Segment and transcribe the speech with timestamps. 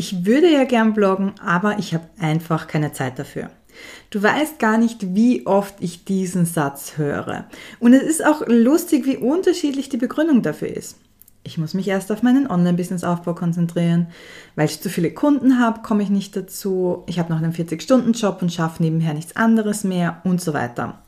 [0.00, 3.50] ich würde ja gern bloggen, aber ich habe einfach keine Zeit dafür.
[4.08, 7.44] Du weißt gar nicht, wie oft ich diesen Satz höre.
[7.80, 10.96] Und es ist auch lustig, wie unterschiedlich die Begründung dafür ist.
[11.42, 14.06] Ich muss mich erst auf meinen Online-Business-Aufbau konzentrieren.
[14.56, 17.04] Weil ich zu viele Kunden habe, komme ich nicht dazu.
[17.06, 21.02] Ich habe noch einen 40-Stunden-Job und schaffe nebenher nichts anderes mehr und so weiter.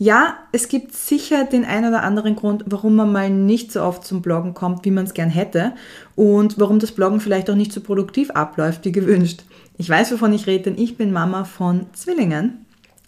[0.00, 4.04] Ja, es gibt sicher den ein oder anderen Grund, warum man mal nicht so oft
[4.04, 5.72] zum Bloggen kommt, wie man es gern hätte
[6.14, 9.42] und warum das Bloggen vielleicht auch nicht so produktiv abläuft wie gewünscht.
[9.76, 12.64] Ich weiß, wovon ich rede, denn ich bin Mama von Zwillingen,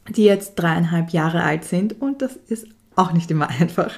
[0.09, 3.93] die jetzt dreieinhalb Jahre alt sind und das ist auch nicht immer einfach.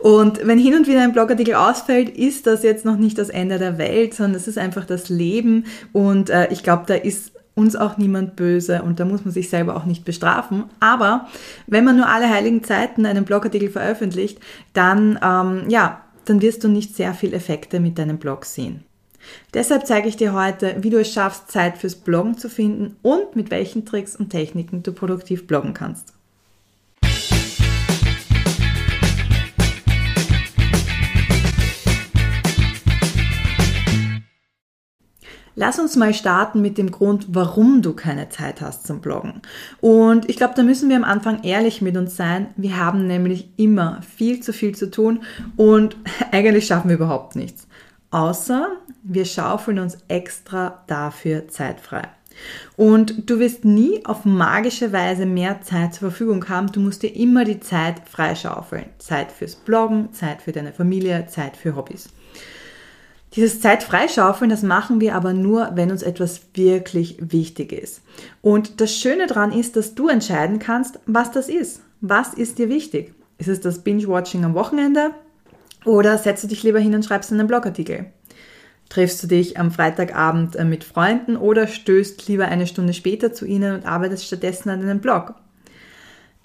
[0.00, 3.60] Und wenn hin und wieder ein Blogartikel ausfällt, ist das jetzt noch nicht das Ende
[3.60, 7.74] der Welt, sondern es ist einfach das Leben und äh, ich glaube, da ist uns
[7.74, 10.64] auch niemand böse und da muss man sich selber auch nicht bestrafen.
[10.78, 11.26] Aber
[11.66, 14.38] wenn man nur alle heiligen Zeiten einen Blogartikel veröffentlicht,
[14.74, 18.84] dann, ähm, ja, dann wirst du nicht sehr viel Effekte mit deinem Blog sehen.
[19.54, 23.34] Deshalb zeige ich dir heute, wie du es schaffst, Zeit fürs Bloggen zu finden und
[23.34, 26.15] mit welchen Tricks und Techniken du produktiv bloggen kannst.
[35.58, 39.40] Lass uns mal starten mit dem Grund, warum du keine Zeit hast zum Bloggen.
[39.80, 42.48] Und ich glaube, da müssen wir am Anfang ehrlich mit uns sein.
[42.56, 45.20] Wir haben nämlich immer viel zu viel zu tun
[45.56, 45.96] und
[46.30, 47.66] eigentlich schaffen wir überhaupt nichts.
[48.10, 48.68] Außer
[49.02, 52.02] wir schaufeln uns extra dafür Zeit frei.
[52.76, 56.70] Und du wirst nie auf magische Weise mehr Zeit zur Verfügung haben.
[56.70, 58.84] Du musst dir immer die Zeit freischaufeln.
[58.98, 62.10] Zeit fürs Bloggen, Zeit für deine Familie, Zeit für Hobbys.
[63.36, 68.00] Dieses Zeit freischaufeln, das machen wir aber nur, wenn uns etwas wirklich wichtig ist.
[68.40, 71.82] Und das Schöne daran ist, dass du entscheiden kannst, was das ist.
[72.00, 73.14] Was ist dir wichtig?
[73.36, 75.10] Ist es das Binge-Watching am Wochenende?
[75.84, 78.06] Oder setzt du dich lieber hin und schreibst einen Blogartikel?
[78.88, 83.44] Triffst du dich am Freitagabend äh, mit Freunden oder stößt lieber eine Stunde später zu
[83.44, 85.34] ihnen und arbeitest stattdessen an deinem Blog?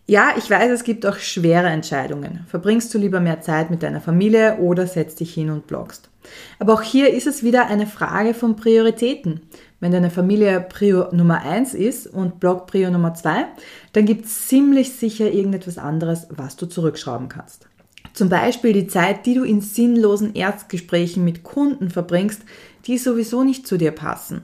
[0.08, 2.46] Ja, ich weiß, es gibt auch schwere Entscheidungen.
[2.48, 6.11] Verbringst du lieber mehr Zeit mit deiner Familie oder setzt dich hin und bloggst?
[6.60, 9.42] Aber auch hier ist es wieder eine Frage von Prioritäten.
[9.80, 13.46] Wenn deine Familie Prio Nummer 1 ist und Blog Prio Nummer 2,
[13.94, 17.68] dann gibt es ziemlich sicher irgendetwas anderes, was du zurückschrauben kannst.
[18.14, 22.42] Zum Beispiel die Zeit, die du in sinnlosen Erstgesprächen mit Kunden verbringst,
[22.86, 24.42] die sowieso nicht zu dir passen.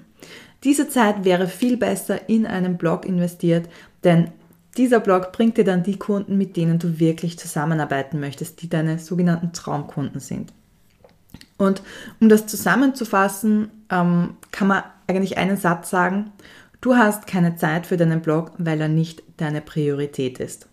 [0.63, 3.69] Diese Zeit wäre viel besser in einen Blog investiert,
[4.03, 4.31] denn
[4.77, 8.99] dieser Blog bringt dir dann die Kunden, mit denen du wirklich zusammenarbeiten möchtest, die deine
[8.99, 10.53] sogenannten Traumkunden sind.
[11.57, 11.81] Und
[12.19, 16.31] um das zusammenzufassen, ähm, kann man eigentlich einen Satz sagen,
[16.81, 20.67] du hast keine Zeit für deinen Blog, weil er nicht deine Priorität ist.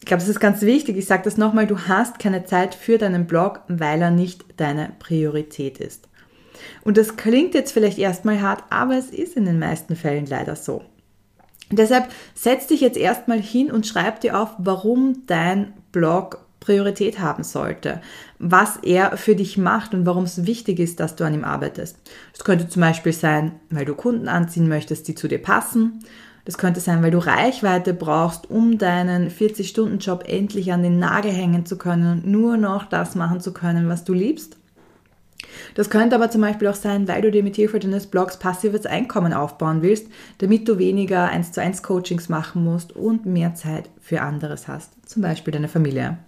[0.00, 0.98] Ich glaube, das ist ganz wichtig.
[0.98, 4.92] Ich sage das nochmal, du hast keine Zeit für deinen Blog, weil er nicht deine
[4.98, 6.08] Priorität ist.
[6.84, 10.56] Und das klingt jetzt vielleicht erstmal hart, aber es ist in den meisten Fällen leider
[10.56, 10.82] so.
[11.70, 17.44] Deshalb setz dich jetzt erstmal hin und schreib dir auf, warum dein Blog Priorität haben
[17.44, 18.00] sollte,
[18.38, 21.98] was er für dich macht und warum es wichtig ist, dass du an ihm arbeitest.
[22.32, 26.00] Das könnte zum Beispiel sein, weil du Kunden anziehen möchtest, die zu dir passen.
[26.46, 31.66] Das könnte sein, weil du Reichweite brauchst, um deinen 40-Stunden-Job endlich an den Nagel hängen
[31.66, 34.56] zu können und nur noch das machen zu können, was du liebst.
[35.74, 38.86] Das könnte aber zum Beispiel auch sein, weil du dir mit Hilfe deines Blogs passives
[38.86, 40.08] Einkommen aufbauen willst,
[40.38, 44.92] damit du weniger 1 zu 1 Coachings machen musst und mehr Zeit für anderes hast,
[45.08, 46.18] zum Beispiel deine Familie.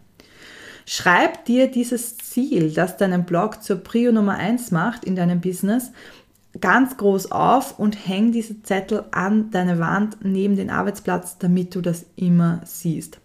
[0.88, 5.91] Schreib dir dieses Ziel, das deinen Blog zur Prio Nummer 1 macht in deinem Business,
[6.60, 11.80] ganz groß auf und häng diese Zettel an deine Wand neben den Arbeitsplatz, damit du
[11.80, 13.19] das immer siehst.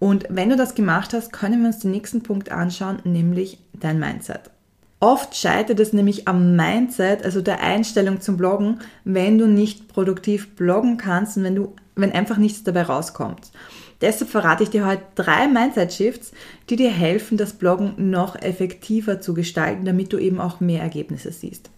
[0.00, 4.00] Und wenn du das gemacht hast, können wir uns den nächsten Punkt anschauen, nämlich dein
[4.00, 4.50] Mindset.
[4.98, 10.56] Oft scheitert es nämlich am Mindset, also der Einstellung zum Bloggen, wenn du nicht produktiv
[10.56, 13.52] bloggen kannst und wenn du, wenn einfach nichts dabei rauskommt.
[14.00, 16.32] Deshalb verrate ich dir heute drei Mindset-Shifts,
[16.68, 21.32] die dir helfen, das Bloggen noch effektiver zu gestalten, damit du eben auch mehr Ergebnisse
[21.32, 21.70] siehst.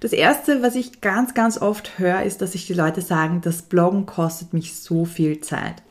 [0.00, 3.62] Das erste, was ich ganz, ganz oft höre, ist, dass sich die Leute sagen, das
[3.62, 5.82] Bloggen kostet mich so viel Zeit.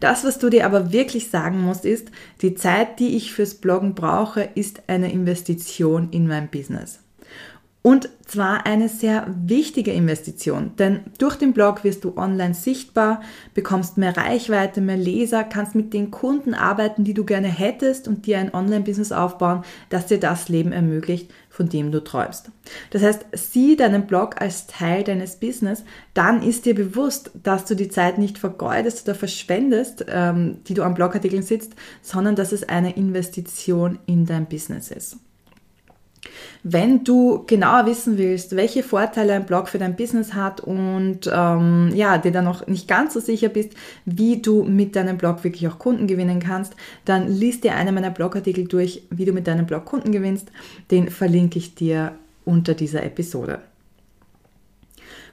[0.00, 2.10] Das, was du dir aber wirklich sagen musst, ist,
[2.40, 6.98] die Zeit, die ich fürs Bloggen brauche, ist eine Investition in mein Business.
[7.82, 13.20] Und zwar eine sehr wichtige Investition, denn durch den Blog wirst du online sichtbar,
[13.54, 18.24] bekommst mehr Reichweite, mehr Leser, kannst mit den Kunden arbeiten, die du gerne hättest und
[18.24, 22.52] dir ein Online-Business aufbauen, das dir das Leben ermöglicht, von dem du träumst.
[22.90, 25.84] Das heißt, sieh deinen Blog als Teil deines Business,
[26.14, 30.84] dann ist dir bewusst, dass du die Zeit nicht vergeudest oder verschwendest, ähm, die du
[30.84, 35.16] an Blogartikeln sitzt, sondern dass es eine Investition in dein Business ist.
[36.62, 41.90] Wenn du genauer wissen willst, welche Vorteile ein Blog für dein Business hat und ähm,
[41.94, 43.72] ja, dir dann noch nicht ganz so sicher bist,
[44.04, 46.74] wie du mit deinem Blog wirklich auch Kunden gewinnen kannst,
[47.04, 50.52] dann liest dir einen meiner Blogartikel durch, wie du mit deinem Blog Kunden gewinnst.
[50.90, 52.12] Den verlinke ich dir
[52.44, 53.60] unter dieser Episode.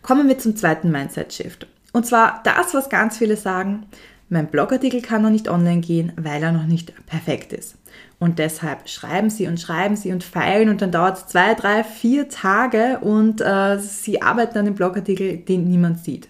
[0.01, 1.68] Kommen wir zum zweiten Mindset Shift.
[1.92, 3.85] Und zwar das, was ganz viele sagen,
[4.29, 7.75] mein Blogartikel kann noch nicht online gehen, weil er noch nicht perfekt ist.
[8.19, 11.83] Und deshalb schreiben Sie und schreiben Sie und feilen und dann dauert es zwei, drei,
[11.83, 16.27] vier Tage und äh, Sie arbeiten an dem Blogartikel, den niemand sieht.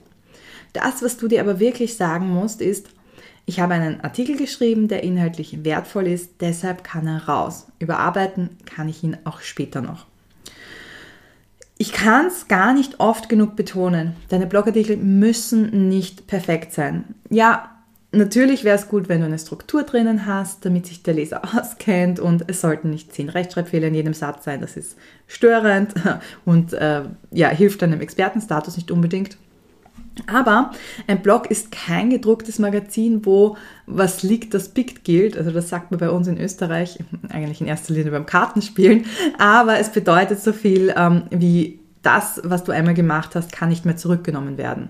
[0.73, 2.89] Das, was du dir aber wirklich sagen musst, ist,
[3.45, 7.65] ich habe einen Artikel geschrieben, der inhaltlich wertvoll ist, deshalb kann er raus.
[7.79, 10.05] Überarbeiten kann ich ihn auch später noch.
[11.79, 14.15] Ich kann es gar nicht oft genug betonen.
[14.27, 17.15] Deine Blogartikel müssen nicht perfekt sein.
[17.29, 17.78] Ja,
[18.11, 22.19] Natürlich wäre es gut, wenn du eine Struktur drinnen hast, damit sich der Leser auskennt
[22.19, 24.61] und es sollten nicht zehn Rechtschreibfehler in jedem Satz sein.
[24.61, 24.97] Das ist
[25.27, 25.93] störend
[26.45, 29.37] und äh, ja, hilft deinem Expertenstatus nicht unbedingt.
[30.27, 30.71] Aber
[31.07, 35.37] ein Blog ist kein gedrucktes Magazin, wo was liegt, das pickt gilt.
[35.37, 39.05] Also das sagt man bei uns in Österreich, eigentlich in erster Linie beim Kartenspielen.
[39.37, 43.85] Aber es bedeutet so viel ähm, wie das, was du einmal gemacht hast, kann nicht
[43.85, 44.89] mehr zurückgenommen werden.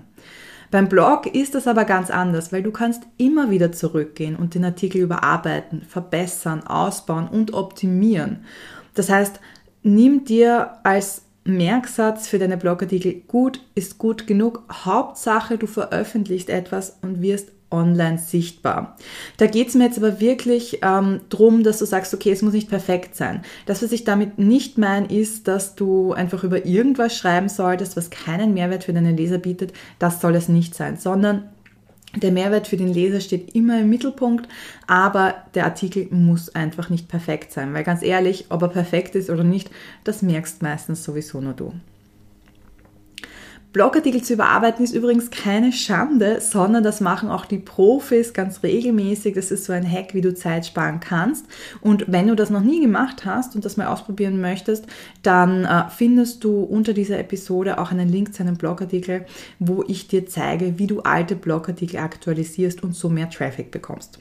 [0.70, 4.64] Beim Blog ist das aber ganz anders, weil du kannst immer wieder zurückgehen und den
[4.64, 8.44] Artikel überarbeiten, verbessern, ausbauen und optimieren.
[8.94, 9.40] Das heißt,
[9.82, 14.62] nimm dir als Merksatz für deine Blogartikel gut ist gut genug.
[14.70, 18.96] Hauptsache, du veröffentlichst etwas und wirst online sichtbar.
[19.36, 22.52] Da geht es mir jetzt aber wirklich ähm, drum, dass du sagst, okay, es muss
[22.52, 23.42] nicht perfekt sein.
[23.66, 28.10] Das, was ich damit nicht meine, ist, dass du einfach über irgendwas schreiben solltest, was
[28.10, 29.72] keinen Mehrwert für deine Leser bietet.
[29.98, 31.44] Das soll es nicht sein, sondern
[32.16, 34.48] der Mehrwert für den Leser steht immer im Mittelpunkt,
[34.88, 39.30] aber der Artikel muss einfach nicht perfekt sein, weil ganz ehrlich, ob er perfekt ist
[39.30, 39.70] oder nicht,
[40.02, 41.72] das merkst meistens sowieso nur du.
[43.72, 49.34] Blogartikel zu überarbeiten ist übrigens keine Schande, sondern das machen auch die Profis ganz regelmäßig.
[49.34, 51.46] Das ist so ein Hack, wie du Zeit sparen kannst.
[51.80, 54.86] Und wenn du das noch nie gemacht hast und das mal ausprobieren möchtest,
[55.22, 59.24] dann äh, findest du unter dieser Episode auch einen Link zu einem Blogartikel,
[59.60, 64.18] wo ich dir zeige, wie du alte Blogartikel aktualisierst und so mehr Traffic bekommst.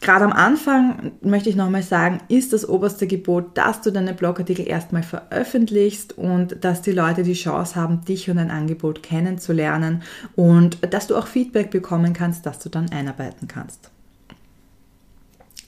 [0.00, 4.68] Gerade am Anfang möchte ich nochmal sagen, ist das oberste Gebot, dass du deine Blogartikel
[4.68, 10.02] erstmal veröffentlichst und dass die Leute die Chance haben, dich und dein Angebot kennenzulernen
[10.36, 13.90] und dass du auch Feedback bekommen kannst, das du dann einarbeiten kannst.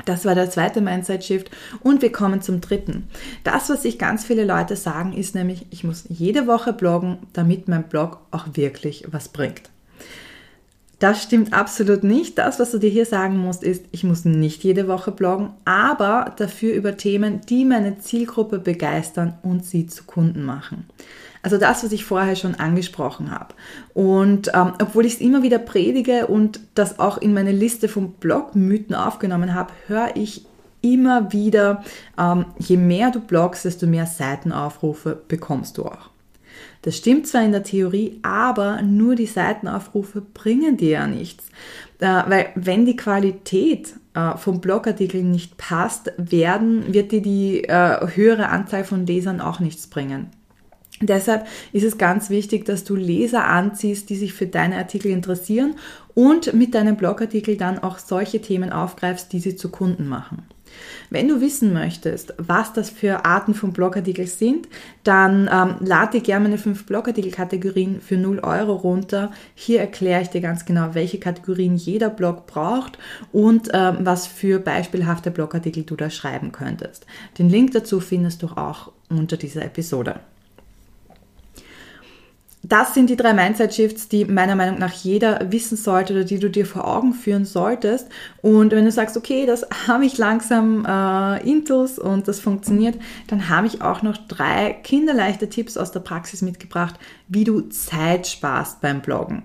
[0.05, 1.51] Das war der zweite Mindset-Shift.
[1.81, 3.09] Und wir kommen zum dritten.
[3.45, 7.69] Das, was sich ganz viele Leute sagen, ist nämlich, ich muss jede Woche bloggen, damit
[7.69, 9.69] mein Blog auch wirklich was bringt.
[10.99, 12.39] Das stimmt absolut nicht.
[12.39, 16.35] Das, was du dir hier sagen musst, ist, ich muss nicht jede Woche bloggen, aber
[16.37, 20.89] dafür über Themen, die meine Zielgruppe begeistern und sie zu Kunden machen.
[21.43, 23.55] Also das, was ich vorher schon angesprochen habe.
[23.95, 28.13] Und ähm, obwohl ich es immer wieder predige und das auch in meine Liste von
[28.15, 30.47] Blogmythen aufgenommen habe, höre ich
[30.81, 31.85] immer wieder,
[32.19, 36.11] ähm, je mehr du bloggst, desto mehr Seitenaufrufe bekommst du auch.
[36.83, 41.47] Das stimmt zwar in der Theorie, aber nur die Seitenaufrufe bringen dir ja nichts.
[42.01, 48.07] Äh, weil wenn die Qualität äh, vom Blogartikel nicht passt, werden, wird dir die äh,
[48.15, 50.31] höhere Anzahl von Lesern auch nichts bringen.
[51.01, 55.77] Deshalb ist es ganz wichtig, dass du Leser anziehst, die sich für deine Artikel interessieren
[56.15, 60.43] und mit deinem Blogartikel dann auch solche Themen aufgreifst, die sie zu Kunden machen.
[61.11, 64.69] Wenn du wissen möchtest, was das für Arten von Blogartikel sind,
[65.05, 69.31] dann ähm, lade dir gerne meine fünf Blogartikel-Kategorien für 0 Euro runter.
[69.55, 72.99] Hier erkläre ich dir ganz genau, welche Kategorien jeder Blog braucht
[73.33, 77.07] und ähm, was für beispielhafte Blogartikel du da schreiben könntest.
[77.39, 80.21] Den Link dazu findest du auch unter dieser Episode.
[82.69, 86.51] Das sind die drei Mindset-Shifts, die meiner Meinung nach jeder wissen sollte oder die du
[86.51, 88.09] dir vor Augen führen solltest.
[88.43, 92.97] Und wenn du sagst, okay, das habe ich langsam äh, intus und das funktioniert,
[93.29, 96.97] dann habe ich auch noch drei kinderleichte Tipps aus der Praxis mitgebracht,
[97.27, 99.45] wie du Zeit sparst beim Bloggen.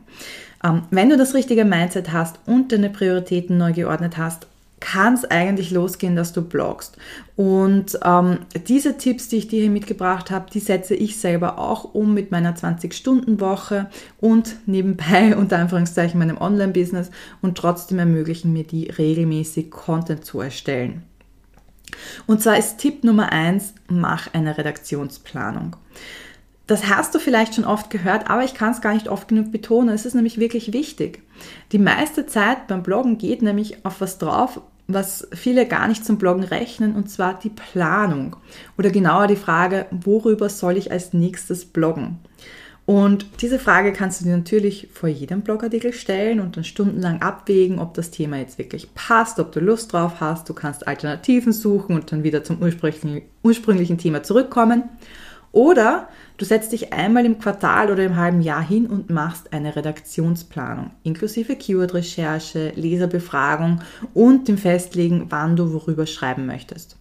[0.61, 4.47] Ähm, wenn du das richtige Mindset hast und deine Prioritäten neu geordnet hast,
[4.83, 6.97] kann es eigentlich losgehen, dass du bloggst.
[7.37, 11.93] Und ähm, diese Tipps, die ich dir hier mitgebracht habe, die setze ich selber auch
[11.93, 17.11] um mit meiner 20-Stunden-Woche und nebenbei unter Anführungszeichen meinem Online-Business
[17.41, 21.03] und trotzdem ermöglichen mir die regelmäßig Content zu erstellen.
[22.27, 25.77] Und zwar ist Tipp Nummer eins: mach eine Redaktionsplanung.
[26.67, 29.51] Das hast du vielleicht schon oft gehört, aber ich kann es gar nicht oft genug
[29.51, 29.95] betonen.
[29.95, 31.21] Es ist nämlich wirklich wichtig.
[31.71, 36.17] Die meiste Zeit beim Bloggen geht nämlich auf was drauf, was viele gar nicht zum
[36.17, 38.35] Bloggen rechnen, und zwar die Planung.
[38.77, 42.19] Oder genauer die Frage, worüber soll ich als nächstes bloggen?
[42.85, 47.79] Und diese Frage kannst du dir natürlich vor jedem Blogartikel stellen und dann stundenlang abwägen,
[47.79, 50.49] ob das Thema jetzt wirklich passt, ob du Lust drauf hast.
[50.49, 54.83] Du kannst Alternativen suchen und dann wieder zum ursprünglichen, ursprünglichen Thema zurückkommen.
[55.53, 59.75] Oder du setzt dich einmal im Quartal oder im halben Jahr hin und machst eine
[59.75, 63.79] Redaktionsplanung, inklusive Keyword-Recherche, Leserbefragung
[64.15, 66.97] und dem Festlegen, wann du worüber schreiben möchtest.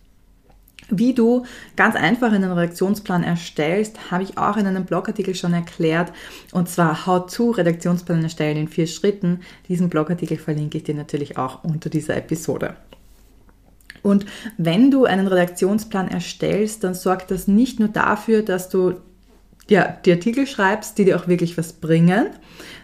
[0.91, 6.13] Wie du ganz einfach einen Redaktionsplan erstellst, habe ich auch in einem Blogartikel schon erklärt.
[6.53, 9.41] Und zwar How to Redaktionsplan erstellen in vier Schritten.
[9.69, 12.77] Diesen Blogartikel verlinke ich dir natürlich auch unter dieser Episode.
[14.03, 14.27] Und
[14.59, 18.95] wenn du einen Redaktionsplan erstellst, dann sorgt das nicht nur dafür, dass du
[19.69, 22.27] ja, die Artikel schreibst, die dir auch wirklich was bringen,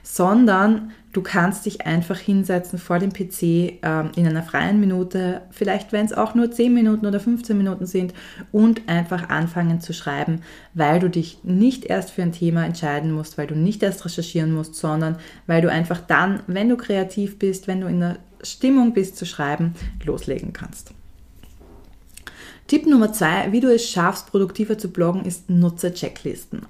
[0.02, 3.42] sondern du kannst dich einfach hinsetzen vor dem PC
[3.82, 7.86] ähm, in einer freien Minute, vielleicht wenn es auch nur 10 Minuten oder 15 Minuten
[7.86, 8.14] sind
[8.52, 10.42] und einfach anfangen zu schreiben,
[10.74, 14.52] weil du dich nicht erst für ein Thema entscheiden musst, weil du nicht erst recherchieren
[14.52, 18.92] musst, sondern weil du einfach dann, wenn du kreativ bist, wenn du in der Stimmung
[18.92, 20.94] bist zu schreiben, loslegen kannst.
[22.68, 26.66] Tipp Nummer zwei, wie du es schaffst, produktiver zu bloggen, ist nutze Checklisten.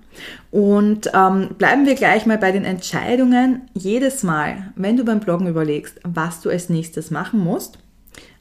[0.52, 3.68] Und ähm, bleiben wir gleich mal bei den Entscheidungen.
[3.74, 7.80] Jedes Mal, wenn du beim Bloggen überlegst, was du als nächstes machen musst,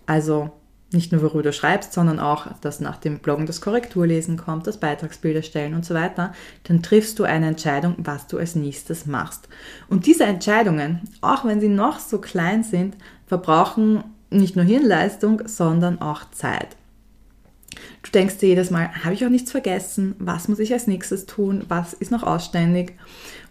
[0.05, 0.51] also
[0.93, 4.79] nicht nur worüber du schreibst, sondern auch, dass nach dem Bloggen das Korrekturlesen kommt, das
[4.79, 6.33] Beitragsbild erstellen und so weiter,
[6.65, 9.49] dann triffst du eine Entscheidung, was du als nächstes machst.
[9.89, 12.95] Und diese Entscheidungen, auch wenn sie noch so klein sind,
[13.25, 16.76] verbrauchen nicht nur Hirnleistung, sondern auch Zeit.
[18.07, 20.15] Du denkst dir jedes Mal, habe ich auch nichts vergessen?
[20.17, 21.65] Was muss ich als nächstes tun?
[21.67, 22.93] Was ist noch ausständig?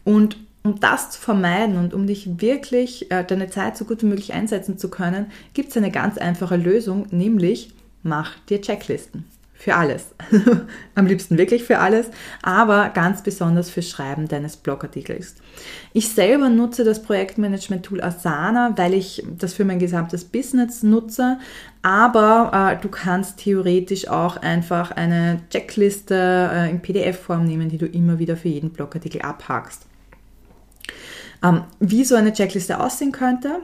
[0.03, 4.07] Und um das zu vermeiden und um dich wirklich äh, deine Zeit so gut wie
[4.07, 9.27] möglich einsetzen zu können, gibt es eine ganz einfache Lösung, nämlich mach dir Checklisten.
[9.59, 10.15] Für alles.
[10.95, 12.09] Am liebsten wirklich für alles,
[12.43, 15.35] aber ganz besonders für Schreiben deines Blogartikels.
[15.95, 21.39] Ich selber nutze das Projektmanagement-Tool Asana, weil ich das für mein gesamtes Business nutze,
[21.83, 27.87] aber äh, du kannst theoretisch auch einfach eine Checkliste äh, in PDF-Form nehmen, die du
[27.87, 29.87] immer wieder für jeden Blogartikel abhakst.
[31.43, 33.61] Ähm, wie so eine Checkliste aussehen könnte,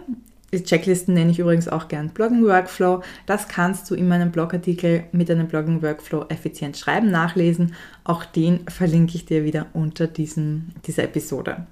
[0.60, 3.02] Checklisten nenne ich übrigens auch gern Blogging Workflow.
[3.24, 7.74] Das kannst du in meinem Blogartikel mit einem Blogging Workflow effizient schreiben nachlesen.
[8.04, 11.66] Auch den verlinke ich dir wieder unter diesem, dieser Episode.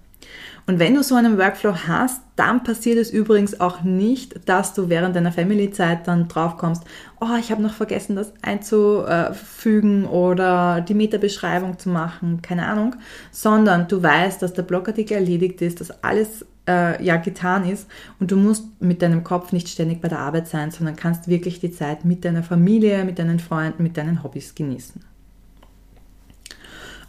[0.66, 4.88] Und wenn du so einen Workflow hast, dann passiert es übrigens auch nicht, dass du
[4.88, 6.84] während deiner Family-Zeit dann drauf kommst,
[7.20, 12.96] oh, ich habe noch vergessen, das einzufügen oder die Meta-Beschreibung zu machen, keine Ahnung,
[13.30, 18.30] sondern du weißt, dass der Blogartikel erledigt ist, dass alles äh, ja getan ist und
[18.30, 21.72] du musst mit deinem Kopf nicht ständig bei der Arbeit sein, sondern kannst wirklich die
[21.72, 25.02] Zeit mit deiner Familie, mit deinen Freunden, mit deinen Hobbys genießen.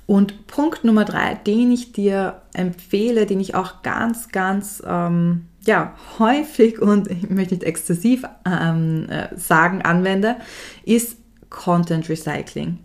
[0.08, 5.96] Und Punkt Nummer drei, den ich dir empfehle, den ich auch ganz, ganz ähm, ja,
[6.18, 10.38] häufig und ich möchte nicht exzessiv ähm, äh, sagen, anwende,
[10.84, 11.18] ist
[11.50, 12.80] Content Recycling.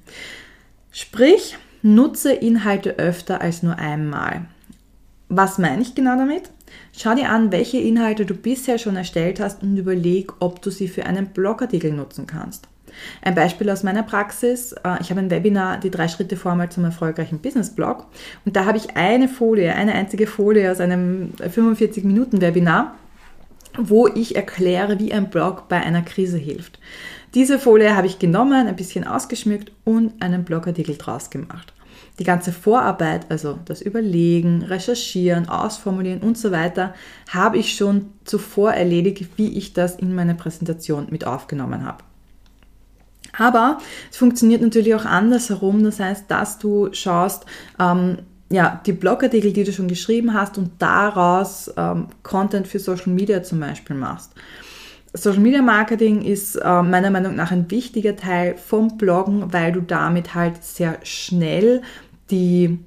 [0.93, 4.47] Sprich, nutze Inhalte öfter als nur einmal.
[5.29, 6.51] Was meine ich genau damit?
[6.93, 10.89] Schau dir an, welche Inhalte du bisher schon erstellt hast und überleg, ob du sie
[10.89, 12.69] für einen Blogartikel nutzen kannst.
[13.23, 14.73] Ein Beispiel aus meiner Praxis.
[14.73, 18.07] Äh, ich habe ein Webinar, die Drei-Schritte-Formel zum erfolgreichen Business-Blog.
[18.45, 22.95] Und da habe ich eine Folie, eine einzige Folie aus einem 45-Minuten-Webinar,
[23.77, 26.79] wo ich erkläre, wie ein Blog bei einer Krise hilft.
[27.35, 31.75] Diese Folie habe ich genommen, ein bisschen ausgeschmückt und einen Blogartikel draus gemacht.
[32.19, 36.95] Die ganze Vorarbeit, also das Überlegen, Recherchieren, Ausformulieren und so weiter,
[37.29, 42.05] habe ich schon zuvor erledigt, wie ich das in meine Präsentation mit aufgenommen habe.
[43.39, 43.79] Aber
[44.11, 45.85] es funktioniert natürlich auch andersherum.
[45.85, 47.45] Das heißt, dass du schaust,
[47.79, 48.19] ähm,
[48.51, 53.43] ja, die Blogartikel, die du schon geschrieben hast und daraus ähm, Content für Social Media
[53.43, 54.33] zum Beispiel machst.
[55.15, 59.81] Social Media Marketing ist äh, meiner Meinung nach ein wichtiger Teil vom Bloggen, weil du
[59.81, 61.83] damit halt sehr schnell
[62.31, 62.79] die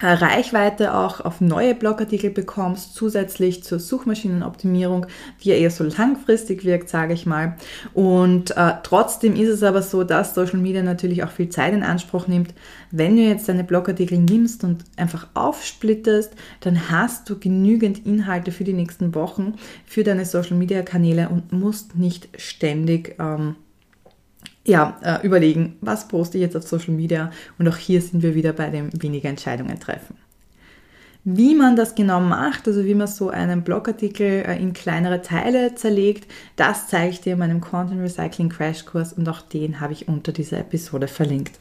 [0.00, 5.06] Reichweite auch auf neue Blogartikel bekommst, zusätzlich zur Suchmaschinenoptimierung,
[5.42, 7.56] die ja eher so langfristig wirkt, sage ich mal.
[7.94, 11.82] Und äh, trotzdem ist es aber so, dass Social Media natürlich auch viel Zeit in
[11.82, 12.52] Anspruch nimmt.
[12.90, 18.64] Wenn du jetzt deine Blogartikel nimmst und einfach aufsplittest, dann hast du genügend Inhalte für
[18.64, 19.54] die nächsten Wochen
[19.86, 23.56] für deine Social Media Kanäle und musst nicht ständig ähm,
[24.66, 28.34] ja, äh, überlegen, was poste ich jetzt auf Social Media und auch hier sind wir
[28.34, 30.16] wieder bei dem weniger Entscheidungen treffen.
[31.28, 35.74] Wie man das genau macht, also wie man so einen Blogartikel äh, in kleinere Teile
[35.74, 40.06] zerlegt, das zeige ich dir in meinem Content Recycling Crashkurs und auch den habe ich
[40.06, 41.58] unter dieser Episode verlinkt.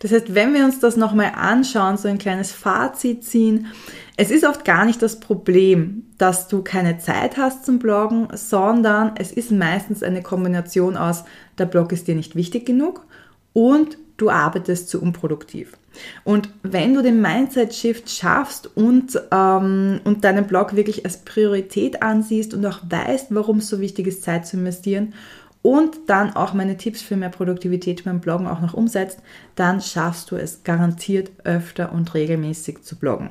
[0.00, 3.66] Das heißt, wenn wir uns das nochmal anschauen, so ein kleines Fazit ziehen,
[4.16, 9.12] es ist oft gar nicht das Problem, dass du keine Zeit hast zum Bloggen, sondern
[9.18, 11.24] es ist meistens eine Kombination aus,
[11.58, 13.04] der Blog ist dir nicht wichtig genug
[13.52, 15.72] und du arbeitest zu unproduktiv.
[16.24, 22.54] Und wenn du den Mindset-Shift schaffst und, ähm, und deinen Blog wirklich als Priorität ansiehst
[22.54, 25.14] und auch weißt, warum es so wichtig ist, Zeit zu investieren
[25.66, 29.18] und dann auch meine Tipps für mehr Produktivität beim Bloggen auch noch umsetzt,
[29.56, 33.30] dann schaffst du es garantiert öfter und regelmäßig zu bloggen.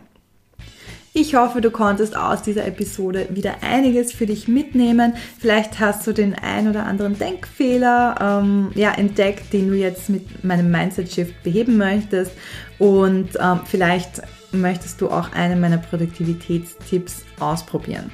[1.13, 5.13] Ich hoffe, du konntest aus dieser Episode wieder einiges für dich mitnehmen.
[5.39, 10.43] Vielleicht hast du den ein oder anderen Denkfehler ähm, ja, entdeckt, den du jetzt mit
[10.43, 12.33] meinem Mindset Shift beheben möchtest.
[12.79, 18.11] Und ähm, vielleicht möchtest du auch einen meiner Produktivitätstipps ausprobieren.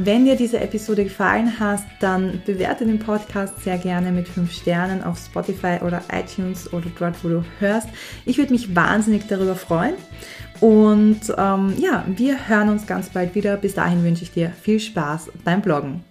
[0.00, 5.02] Wenn dir diese Episode gefallen hat, dann bewerte den Podcast sehr gerne mit 5 Sternen
[5.02, 7.88] auf Spotify oder iTunes oder dort, wo du hörst.
[8.24, 9.94] Ich würde mich wahnsinnig darüber freuen.
[10.60, 13.56] Und ähm, ja, wir hören uns ganz bald wieder.
[13.56, 16.07] Bis dahin wünsche ich dir viel Spaß beim Bloggen.